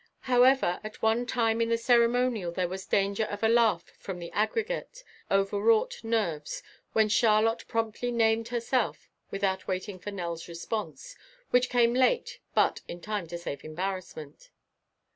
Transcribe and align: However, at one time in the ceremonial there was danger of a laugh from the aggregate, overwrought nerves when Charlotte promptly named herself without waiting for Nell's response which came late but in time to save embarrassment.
However, 0.21 0.79
at 0.83 1.03
one 1.03 1.27
time 1.27 1.61
in 1.61 1.69
the 1.69 1.77
ceremonial 1.77 2.51
there 2.51 2.67
was 2.67 2.87
danger 2.87 3.25
of 3.25 3.43
a 3.43 3.47
laugh 3.47 3.91
from 3.99 4.17
the 4.17 4.31
aggregate, 4.31 5.03
overwrought 5.29 6.03
nerves 6.03 6.63
when 6.93 7.07
Charlotte 7.07 7.67
promptly 7.67 8.09
named 8.11 8.47
herself 8.47 9.07
without 9.29 9.67
waiting 9.67 9.99
for 9.99 10.09
Nell's 10.09 10.47
response 10.47 11.15
which 11.51 11.69
came 11.69 11.93
late 11.93 12.39
but 12.55 12.81
in 12.87 12.99
time 12.99 13.27
to 13.27 13.37
save 13.37 13.63
embarrassment. 13.63 14.49